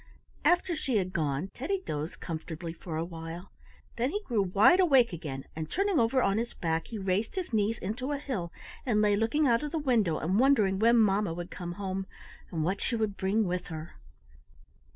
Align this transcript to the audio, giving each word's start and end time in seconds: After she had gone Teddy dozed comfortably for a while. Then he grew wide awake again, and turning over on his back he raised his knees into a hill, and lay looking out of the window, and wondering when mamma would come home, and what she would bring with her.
After 0.43 0.75
she 0.75 0.97
had 0.97 1.13
gone 1.13 1.51
Teddy 1.53 1.83
dozed 1.85 2.19
comfortably 2.19 2.73
for 2.73 2.97
a 2.97 3.05
while. 3.05 3.51
Then 3.97 4.09
he 4.09 4.19
grew 4.25 4.41
wide 4.41 4.79
awake 4.79 5.13
again, 5.13 5.43
and 5.55 5.69
turning 5.69 5.99
over 5.99 6.23
on 6.23 6.39
his 6.39 6.55
back 6.55 6.87
he 6.87 6.97
raised 6.97 7.35
his 7.35 7.53
knees 7.53 7.77
into 7.77 8.11
a 8.11 8.17
hill, 8.17 8.51
and 8.83 8.99
lay 8.99 9.15
looking 9.15 9.45
out 9.45 9.61
of 9.61 9.71
the 9.71 9.77
window, 9.77 10.17
and 10.17 10.39
wondering 10.39 10.79
when 10.79 10.97
mamma 10.97 11.35
would 11.35 11.51
come 11.51 11.73
home, 11.73 12.07
and 12.49 12.63
what 12.63 12.81
she 12.81 12.95
would 12.95 13.15
bring 13.15 13.45
with 13.45 13.67
her. 13.67 13.93